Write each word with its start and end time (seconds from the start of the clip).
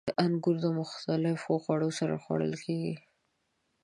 •انګور 0.23 0.55
د 0.65 0.67
مختلفو 0.79 1.51
خوړو 1.63 1.89
سره 1.99 2.15
خوړل 2.23 2.53
کېږي. 2.65 2.95